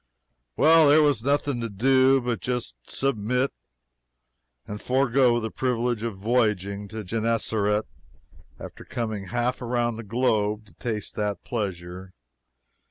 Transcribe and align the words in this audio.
Well, 0.57 0.87
there 0.89 1.03
was 1.03 1.21
nothing 1.23 1.61
to 1.61 1.69
do 1.69 2.19
but 2.21 2.39
just 2.41 2.75
submit 2.89 3.53
and 4.65 4.81
forego 4.81 5.39
the 5.39 5.51
privilege 5.51 6.01
of 6.01 6.17
voyaging 6.17 6.89
on 6.91 7.05
Genessaret, 7.05 7.85
after 8.59 8.83
coming 8.83 9.25
half 9.25 9.61
around 9.61 9.97
the 9.97 10.03
globe 10.03 10.65
to 10.65 10.73
taste 10.73 11.15
that 11.17 11.43
pleasure. 11.43 12.13